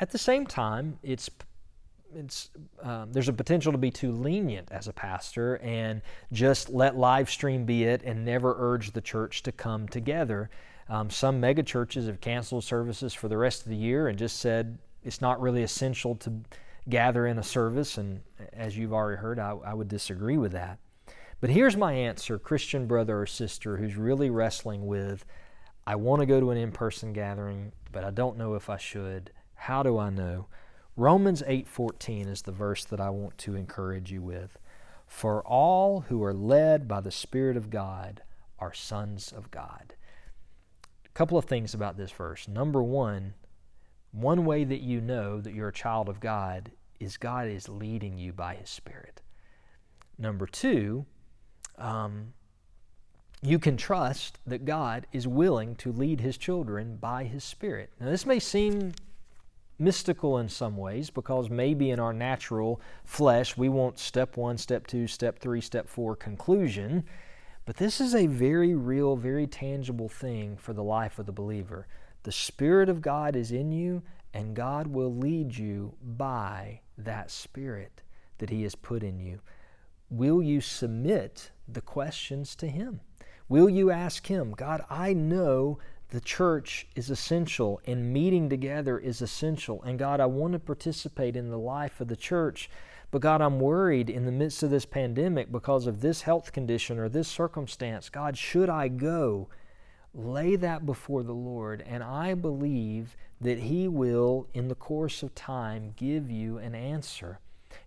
At 0.00 0.10
the 0.10 0.18
same 0.18 0.46
time, 0.46 0.98
it's 1.02 1.30
it's 2.14 2.50
um, 2.82 3.12
there's 3.12 3.28
a 3.28 3.32
potential 3.32 3.72
to 3.72 3.78
be 3.78 3.90
too 3.90 4.12
lenient 4.12 4.68
as 4.70 4.86
a 4.86 4.92
pastor 4.92 5.56
and 5.56 6.02
just 6.30 6.68
let 6.68 6.96
live 6.96 7.30
stream 7.30 7.64
be 7.64 7.84
it 7.84 8.02
and 8.02 8.24
never 8.24 8.54
urge 8.58 8.92
the 8.92 9.00
church 9.00 9.42
to 9.44 9.52
come 9.52 9.88
together. 9.88 10.50
Um, 10.88 11.08
some 11.08 11.40
mega 11.40 11.62
churches 11.62 12.06
have 12.06 12.20
canceled 12.20 12.64
services 12.64 13.14
for 13.14 13.28
the 13.28 13.38
rest 13.38 13.62
of 13.62 13.70
the 13.70 13.76
year 13.76 14.08
and 14.08 14.18
just 14.18 14.40
said 14.40 14.78
it's 15.02 15.20
not 15.20 15.40
really 15.40 15.62
essential 15.62 16.14
to 16.16 16.32
gather 16.88 17.26
in 17.26 17.38
a 17.38 17.42
service. 17.42 17.98
And 17.98 18.20
as 18.52 18.76
you've 18.76 18.92
already 18.92 19.20
heard, 19.20 19.38
I, 19.38 19.52
I 19.64 19.74
would 19.74 19.88
disagree 19.88 20.36
with 20.36 20.52
that. 20.52 20.78
But 21.42 21.50
here's 21.50 21.76
my 21.76 21.92
answer, 21.92 22.38
Christian 22.38 22.86
brother 22.86 23.20
or 23.20 23.26
sister 23.26 23.76
who's 23.76 23.96
really 23.96 24.30
wrestling 24.30 24.86
with 24.86 25.24
I 25.84 25.96
want 25.96 26.20
to 26.20 26.26
go 26.26 26.38
to 26.38 26.52
an 26.52 26.56
in 26.56 26.70
person 26.70 27.12
gathering, 27.12 27.72
but 27.90 28.04
I 28.04 28.12
don't 28.12 28.38
know 28.38 28.54
if 28.54 28.70
I 28.70 28.76
should. 28.76 29.32
How 29.54 29.82
do 29.82 29.98
I 29.98 30.08
know? 30.08 30.46
Romans 30.94 31.42
8:14 31.44 32.28
is 32.28 32.42
the 32.42 32.52
verse 32.52 32.84
that 32.84 33.00
I 33.00 33.10
want 33.10 33.38
to 33.38 33.56
encourage 33.56 34.12
you 34.12 34.22
with. 34.22 34.56
For 35.08 35.42
all 35.42 36.02
who 36.02 36.22
are 36.22 36.32
led 36.32 36.86
by 36.86 37.00
the 37.00 37.10
Spirit 37.10 37.56
of 37.56 37.70
God 37.70 38.22
are 38.60 38.72
sons 38.72 39.32
of 39.32 39.50
God. 39.50 39.96
A 41.04 41.08
couple 41.08 41.36
of 41.36 41.46
things 41.46 41.74
about 41.74 41.96
this 41.96 42.12
verse. 42.12 42.46
Number 42.46 42.84
one, 42.84 43.34
one 44.12 44.44
way 44.44 44.62
that 44.62 44.80
you 44.80 45.00
know 45.00 45.40
that 45.40 45.54
you're 45.54 45.70
a 45.70 45.72
child 45.72 46.08
of 46.08 46.20
God 46.20 46.70
is 47.00 47.16
God 47.16 47.48
is 47.48 47.68
leading 47.68 48.16
you 48.16 48.32
by 48.32 48.54
His 48.54 48.70
Spirit. 48.70 49.22
Number 50.16 50.46
two, 50.46 51.06
um, 51.82 52.32
you 53.42 53.58
can 53.58 53.76
trust 53.76 54.38
that 54.46 54.64
God 54.64 55.06
is 55.12 55.26
willing 55.26 55.74
to 55.76 55.90
lead 55.90 56.20
His 56.20 56.38
children 56.38 56.96
by 56.96 57.24
His 57.24 57.42
Spirit. 57.42 57.90
Now, 58.00 58.06
this 58.06 58.24
may 58.24 58.38
seem 58.38 58.92
mystical 59.78 60.38
in 60.38 60.48
some 60.48 60.76
ways 60.76 61.10
because 61.10 61.50
maybe 61.50 61.90
in 61.90 61.98
our 61.98 62.12
natural 62.12 62.80
flesh 63.04 63.56
we 63.56 63.68
want 63.68 63.98
step 63.98 64.36
one, 64.36 64.56
step 64.56 64.86
two, 64.86 65.08
step 65.08 65.40
three, 65.40 65.60
step 65.60 65.88
four 65.88 66.14
conclusion. 66.14 67.04
But 67.66 67.76
this 67.76 68.00
is 68.00 68.14
a 68.14 68.28
very 68.28 68.74
real, 68.74 69.16
very 69.16 69.48
tangible 69.48 70.08
thing 70.08 70.56
for 70.56 70.72
the 70.72 70.84
life 70.84 71.18
of 71.18 71.26
the 71.26 71.32
believer. 71.32 71.88
The 72.22 72.32
Spirit 72.32 72.88
of 72.88 73.02
God 73.02 73.34
is 73.34 73.50
in 73.50 73.72
you, 73.72 74.02
and 74.32 74.54
God 74.54 74.86
will 74.86 75.14
lead 75.14 75.56
you 75.56 75.94
by 76.00 76.80
that 76.96 77.32
Spirit 77.32 78.02
that 78.38 78.50
He 78.50 78.62
has 78.62 78.76
put 78.76 79.02
in 79.02 79.18
you 79.18 79.40
will 80.12 80.42
you 80.42 80.60
submit 80.60 81.50
the 81.68 81.80
questions 81.80 82.54
to 82.56 82.68
Him? 82.68 83.00
Will 83.48 83.68
you 83.68 83.90
ask 83.90 84.26
Him, 84.26 84.52
God, 84.52 84.84
I 84.88 85.12
know 85.12 85.78
the 86.12 86.20
church 86.20 86.86
is 86.94 87.08
essential 87.08 87.80
and 87.86 88.12
meeting 88.12 88.50
together 88.50 88.98
is 88.98 89.22
essential. 89.22 89.82
And 89.82 89.98
God, 89.98 90.20
I 90.20 90.26
want 90.26 90.52
to 90.52 90.58
participate 90.58 91.36
in 91.36 91.48
the 91.48 91.58
life 91.58 92.02
of 92.02 92.08
the 92.08 92.16
church. 92.16 92.68
But 93.10 93.22
God, 93.22 93.40
I'm 93.40 93.58
worried 93.58 94.10
in 94.10 94.26
the 94.26 94.32
midst 94.32 94.62
of 94.62 94.68
this 94.68 94.84
pandemic 94.84 95.50
because 95.50 95.86
of 95.86 96.02
this 96.02 96.20
health 96.20 96.52
condition 96.52 96.98
or 96.98 97.08
this 97.08 97.28
circumstance. 97.28 98.10
God, 98.10 98.36
should 98.36 98.68
I 98.68 98.88
go? 98.88 99.48
Lay 100.14 100.56
that 100.56 100.84
before 100.84 101.22
the 101.22 101.32
Lord, 101.32 101.82
and 101.86 102.04
I 102.04 102.34
believe 102.34 103.16
that 103.40 103.60
He 103.60 103.88
will, 103.88 104.46
in 104.52 104.68
the 104.68 104.74
course 104.74 105.22
of 105.22 105.34
time, 105.34 105.94
give 105.96 106.30
you 106.30 106.58
an 106.58 106.74
answer. 106.74 107.38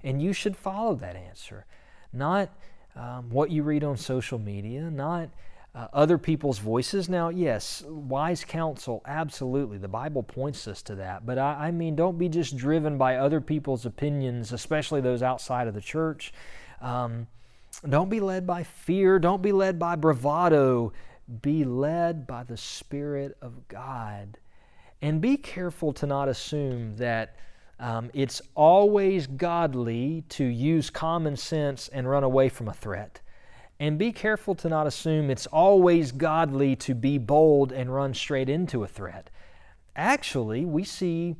And 0.03 0.19
you 0.19 0.33
should 0.33 0.57
follow 0.57 0.95
that 0.95 1.15
answer. 1.15 1.67
Not 2.11 2.49
um, 2.95 3.29
what 3.29 3.51
you 3.51 3.63
read 3.63 3.83
on 3.83 3.97
social 3.97 4.39
media, 4.39 4.81
not 4.81 5.29
uh, 5.75 5.87
other 5.91 6.17
people's 6.17 6.59
voices. 6.59 7.09
Now, 7.09 7.29
yes, 7.29 7.83
wise 7.87 8.45
counsel, 8.45 9.01
absolutely. 9.05 9.77
The 9.77 9.89
Bible 9.89 10.23
points 10.23 10.67
us 10.67 10.81
to 10.83 10.95
that. 10.95 11.25
But 11.25 11.37
I, 11.37 11.67
I, 11.67 11.71
mean, 11.71 11.95
don't 11.95 12.17
be 12.17 12.29
just 12.29 12.55
driven 12.55 12.97
by 12.97 13.17
other 13.17 13.41
people's 13.41 13.85
opinions, 13.85 14.53
especially 14.53 15.01
those 15.01 15.21
outside 15.21 15.67
of 15.67 15.73
the 15.73 15.81
church. 15.81 16.33
Um, 16.79 17.27
don't 17.87 18.09
be 18.09 18.21
led 18.21 18.47
by 18.47 18.63
fear. 18.63 19.19
Don't 19.19 19.41
be 19.41 19.51
led 19.51 19.77
by 19.77 19.97
bravado. 19.97 20.93
Be 21.41 21.65
led 21.65 22.25
by 22.25 22.43
the 22.43 22.57
Spirit 22.57 23.37
of 23.41 23.67
God. 23.67 24.37
And 25.01 25.19
be 25.19 25.35
careful 25.35 25.91
to 25.93 26.07
not 26.07 26.29
assume 26.29 26.95
that 26.97 27.35
um, 27.79 28.09
it's 28.13 28.41
always 28.55 29.27
godly 29.27 30.23
to 30.29 30.45
use 30.45 30.89
common 30.89 31.35
sense 31.35 31.89
and 31.89 32.09
run 32.09 32.23
away 32.23 32.49
from 32.49 32.67
a 32.67 32.73
threat. 32.73 33.21
And 33.79 33.97
be 33.97 34.13
careful 34.13 34.55
to 34.55 34.69
not 34.69 34.87
assume 34.87 35.29
it's 35.29 35.47
always 35.47 36.13
godly 36.13 36.77
to 36.77 36.95
be 36.95 37.17
bold 37.17 37.73
and 37.73 37.93
run 37.93 38.13
straight 38.13 38.47
into 38.47 38.83
a 38.83 38.87
threat. 38.87 39.29
Actually, 39.95 40.63
we 40.63 40.85
see 40.85 41.35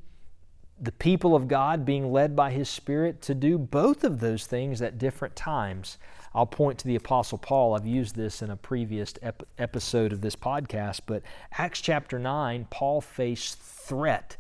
the 0.80 0.92
people 0.92 1.36
of 1.36 1.48
God 1.48 1.86
being 1.86 2.12
led 2.12 2.36
by 2.36 2.52
His 2.52 2.70
Spirit 2.70 3.22
to 3.24 3.34
do 3.34 3.58
both 3.58 4.04
of 4.04 4.20
those 4.20 4.46
things 4.46 4.82
at 4.82 4.98
different 4.98 5.36
times. 5.38 5.98
I'll 6.34 6.46
point 6.46 6.78
to 6.80 6.88
the 6.88 6.98
Apostle 6.98 7.38
Paul. 7.38 7.76
I've 7.76 7.88
used 7.88 8.16
this 8.18 8.42
in 8.42 8.50
a 8.50 8.58
previous 8.58 9.14
ep- 9.22 9.48
episode 9.58 10.12
of 10.12 10.20
this 10.20 10.36
podcast, 10.36 11.02
but 11.06 11.24
Acts 11.58 11.80
chapter 11.80 12.20
9, 12.20 12.68
Paul 12.70 13.00
faced 13.00 13.58
threat 13.58 14.36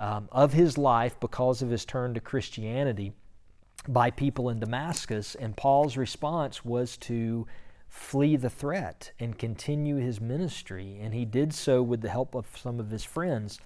um, 0.00 0.28
of 0.32 0.52
his 0.52 0.76
life 0.76 1.20
because 1.20 1.62
of 1.62 1.70
his 1.70 1.84
turn 1.84 2.14
to 2.14 2.20
Christianity 2.20 3.12
by 3.86 4.10
people 4.10 4.48
in 4.48 4.58
Damascus, 4.58 5.34
and 5.36 5.56
Paul's 5.56 5.96
response 5.96 6.64
was 6.64 6.96
to 6.98 7.46
flee 7.88 8.36
the 8.36 8.50
threat 8.50 9.12
and 9.20 9.38
continue 9.38 9.96
his 9.96 10.20
ministry, 10.20 10.98
and 11.00 11.14
he 11.14 11.24
did 11.24 11.52
so 11.52 11.82
with 11.82 12.00
the 12.00 12.08
help 12.08 12.34
of 12.34 12.46
some 12.56 12.80
of 12.80 12.90
his 12.90 13.04
friends. 13.04 13.60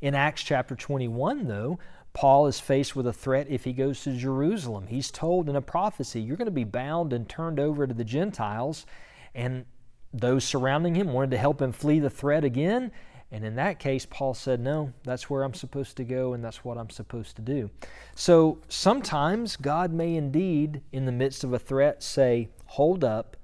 In 0.00 0.14
Acts 0.14 0.42
chapter 0.42 0.74
21, 0.74 1.46
though, 1.46 1.78
Paul 2.14 2.46
is 2.46 2.60
faced 2.60 2.96
with 2.96 3.06
a 3.06 3.12
threat 3.12 3.46
if 3.50 3.64
he 3.64 3.72
goes 3.72 4.02
to 4.04 4.16
Jerusalem. 4.16 4.86
He's 4.86 5.10
told 5.10 5.48
in 5.50 5.56
a 5.56 5.60
prophecy, 5.60 6.22
You're 6.22 6.38
going 6.38 6.46
to 6.46 6.52
be 6.52 6.64
bound 6.64 7.12
and 7.12 7.28
turned 7.28 7.60
over 7.60 7.86
to 7.86 7.92
the 7.92 8.04
Gentiles. 8.04 8.86
And 9.34 9.66
those 10.14 10.44
surrounding 10.44 10.94
him 10.94 11.12
wanted 11.12 11.32
to 11.32 11.38
help 11.38 11.60
him 11.60 11.72
flee 11.72 11.98
the 11.98 12.08
threat 12.08 12.44
again. 12.44 12.90
And 13.32 13.44
in 13.44 13.56
that 13.56 13.78
case, 13.78 14.06
Paul 14.06 14.34
said, 14.34 14.60
No, 14.60 14.92
that's 15.04 15.28
where 15.28 15.42
I'm 15.42 15.54
supposed 15.54 15.96
to 15.96 16.04
go 16.04 16.32
and 16.32 16.44
that's 16.44 16.64
what 16.64 16.78
I'm 16.78 16.90
supposed 16.90 17.36
to 17.36 17.42
do. 17.42 17.70
So 18.14 18.62
sometimes 18.68 19.56
God 19.56 19.92
may 19.92 20.14
indeed, 20.14 20.82
in 20.92 21.06
the 21.06 21.12
midst 21.12 21.42
of 21.42 21.52
a 21.52 21.58
threat, 21.58 22.02
say, 22.02 22.48
Hold 22.66 23.02
up, 23.02 23.36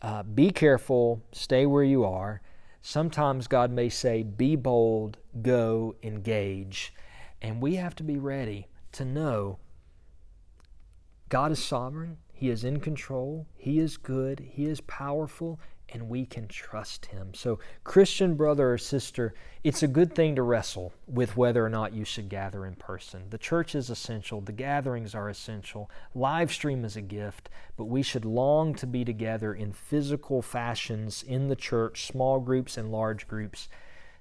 uh, 0.00 0.22
be 0.22 0.50
careful, 0.50 1.22
stay 1.32 1.66
where 1.66 1.84
you 1.84 2.04
are. 2.04 2.40
Sometimes 2.80 3.46
God 3.46 3.70
may 3.70 3.88
say, 3.88 4.22
Be 4.22 4.56
bold, 4.56 5.18
go, 5.42 5.94
engage. 6.02 6.94
And 7.40 7.60
we 7.60 7.74
have 7.76 7.94
to 7.96 8.02
be 8.02 8.18
ready 8.18 8.68
to 8.92 9.04
know 9.04 9.58
God 11.28 11.52
is 11.52 11.62
sovereign, 11.62 12.18
He 12.32 12.48
is 12.50 12.64
in 12.64 12.80
control, 12.80 13.46
He 13.56 13.78
is 13.78 13.96
good, 13.96 14.40
He 14.40 14.66
is 14.66 14.80
powerful, 14.82 15.60
and 15.94 16.08
we 16.08 16.24
can 16.26 16.48
trust 16.48 17.06
Him. 17.06 17.34
So, 17.34 17.58
Christian 17.84 18.34
brother 18.34 18.72
or 18.72 18.78
sister, 18.78 19.34
it's 19.62 19.82
a 19.82 19.88
good 19.88 20.14
thing 20.14 20.36
to 20.36 20.42
wrestle 20.42 20.92
with 21.06 21.36
whether 21.36 21.64
or 21.64 21.68
not 21.68 21.92
you 21.92 22.04
should 22.04 22.28
gather 22.28 22.66
in 22.66 22.74
person. 22.74 23.24
The 23.30 23.38
church 23.38 23.74
is 23.74 23.90
essential, 23.90 24.40
the 24.40 24.52
gatherings 24.52 25.14
are 25.14 25.28
essential, 25.28 25.90
live 26.14 26.52
stream 26.52 26.84
is 26.84 26.96
a 26.96 27.02
gift, 27.02 27.48
but 27.76 27.84
we 27.84 28.02
should 28.02 28.24
long 28.24 28.74
to 28.76 28.86
be 28.86 29.04
together 29.04 29.54
in 29.54 29.72
physical 29.72 30.42
fashions 30.42 31.22
in 31.22 31.48
the 31.48 31.56
church, 31.56 32.06
small 32.06 32.40
groups 32.40 32.76
and 32.76 32.90
large 32.90 33.28
groups. 33.28 33.68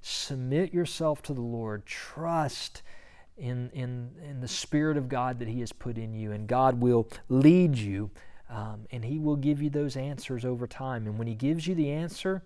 Submit 0.02 0.74
yourself 0.74 1.22
to 1.24 1.34
the 1.34 1.42
Lord, 1.42 1.86
trust. 1.86 2.82
In, 3.38 3.72
in, 3.74 4.12
in 4.30 4.42
the 4.42 4.48
Spirit 4.48 4.98
of 4.98 5.10
God 5.10 5.40
that 5.40 5.48
He 5.48 5.62
has 5.62 5.72
put 5.72 5.98
in 5.98 6.14
you, 6.14 6.32
and 6.32 6.48
God 6.48 6.80
will 6.80 7.08
lead 7.28 7.76
you 7.76 8.12
um, 8.52 8.86
and 8.92 9.04
He 9.06 9.18
will 9.18 9.38
give 9.38 9.62
you 9.62 9.70
those 9.70 9.96
answers 9.96 10.46
over 10.46 10.68
time. 10.68 11.08
And 11.08 11.18
when 11.18 11.28
He 11.28 11.36
gives 11.36 11.66
you 11.66 11.74
the 11.74 11.90
answer, 11.90 12.44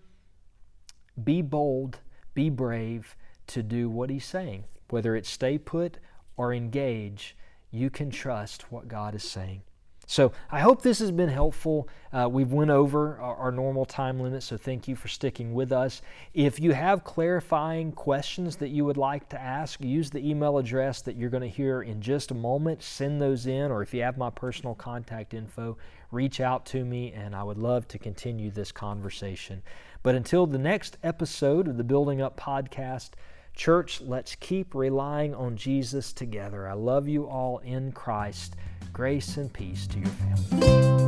be 1.22 1.42
bold, 1.42 2.00
be 2.34 2.50
brave 2.50 3.16
to 3.48 3.64
do 3.64 3.90
what 3.90 4.10
He's 4.10 4.26
saying. 4.26 4.66
Whether 4.90 5.16
it's 5.16 5.30
stay 5.30 5.58
put 5.58 5.98
or 6.38 6.54
engage, 6.54 7.36
you 7.72 7.90
can 7.90 8.12
trust 8.12 8.72
what 8.72 8.88
God 8.88 9.16
is 9.16 9.24
saying. 9.24 9.64
So 10.08 10.32
I 10.52 10.60
hope 10.60 10.82
this 10.82 11.00
has 11.00 11.12
been 11.12 11.30
helpful. 11.30 11.90
Uh, 12.14 12.30
we've 12.30 12.52
went 12.52 12.70
over 12.70 13.18
our, 13.20 13.36
our, 13.36 13.52
normal 13.52 13.86
time 13.86 14.20
limit, 14.20 14.44
so 14.44 14.56
thank 14.56 14.88
you 14.88 14.96
for 14.96 15.08
sticking 15.08 15.54
with 15.54 15.72
us. 15.72 16.02
If 16.34 16.60
you 16.60 16.74
have 16.74 17.04
clarifying 17.04 17.92
questions 17.92 18.56
that 18.58 18.70
you 18.70 18.86
would 18.86 18.98
like 18.98 19.28
to 19.30 19.42
ask, 19.42 19.82
use 19.82 20.10
the 20.10 20.28
email 20.28 20.58
address 20.58 21.02
that 21.02 21.16
you're 21.16 21.30
going 21.30 21.42
to 21.42 21.50
hear 21.50 21.82
in 21.82 22.02
just 22.02 22.32
a 22.32 22.36
moment. 22.36 22.84
Send 22.84 23.20
those 23.20 23.48
in, 23.48 23.72
or 23.72 23.82
if 23.82 23.94
you 23.94 24.04
have 24.04 24.18
my 24.18 24.30
personal 24.30 24.76
contact 24.76 25.34
info, 25.34 25.78
reach 26.12 26.40
out 26.40 26.66
to 26.68 26.86
me, 26.86 27.12
and 27.12 27.36
I 27.36 27.44
would 27.44 27.58
love 27.58 27.88
to 27.90 27.98
continue 27.98 28.52
this 28.52 28.72
conversation. 28.72 29.64
But 30.04 30.16
until 30.16 30.46
the 30.46 30.60
next 30.60 30.98
episode 31.04 31.68
of 31.68 31.78
the 31.78 31.84
Building 31.84 32.22
Up 32.22 32.40
Podcast, 32.40 33.12
Church, 33.56 34.02
let's 34.02 34.36
keep 34.36 34.76
relying 34.76 35.34
on 35.34 35.56
Jesus 35.56 36.12
together. 36.12 36.68
I 36.68 36.74
love 36.74 37.08
you 37.08 37.26
all 37.26 37.60
in 37.60 37.94
Christ. 37.94 38.56
Grace 38.92 39.38
and 39.38 39.52
peace 39.52 39.88
to 39.88 40.00
your 40.00 40.08
family. 40.08 41.06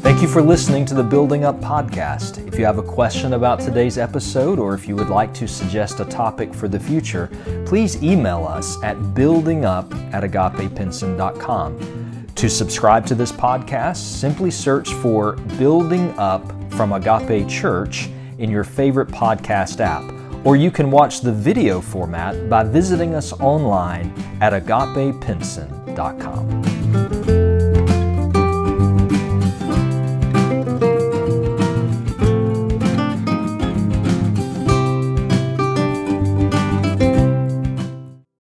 Thank 0.00 0.22
you 0.22 0.28
for 0.28 0.42
listening 0.42 0.84
to 0.86 0.94
the 0.94 1.02
Building 1.02 1.44
Up 1.44 1.60
podcast. 1.60 2.46
If 2.46 2.58
you 2.58 2.64
have 2.64 2.78
a 2.78 2.82
question 2.82 3.34
about 3.34 3.60
today's 3.60 3.96
episode 3.96 4.58
or 4.58 4.74
if 4.74 4.88
you 4.88 4.96
would 4.96 5.08
like 5.08 5.32
to 5.34 5.46
suggest 5.46 6.00
a 6.00 6.04
topic 6.04 6.52
for 6.52 6.68
the 6.68 6.80
future, 6.80 7.30
please 7.64 8.02
email 8.02 8.46
us 8.46 8.82
at 8.82 8.96
buildingup 8.96 9.94
at 10.12 10.22
agapepinson.com. 10.22 11.99
To 12.40 12.48
subscribe 12.48 13.04
to 13.04 13.14
this 13.14 13.32
podcast, 13.32 13.98
simply 13.98 14.50
search 14.50 14.94
for 14.94 15.34
Building 15.58 16.18
Up 16.18 16.42
from 16.72 16.94
Agape 16.94 17.46
Church 17.46 18.08
in 18.38 18.48
your 18.48 18.64
favorite 18.64 19.08
podcast 19.08 19.80
app 19.80 20.10
or 20.46 20.56
you 20.56 20.70
can 20.70 20.90
watch 20.90 21.20
the 21.20 21.32
video 21.32 21.82
format 21.82 22.48
by 22.48 22.62
visiting 22.62 23.14
us 23.14 23.34
online 23.34 24.10
at 24.40 24.54
agapepinson.com. 24.54 26.59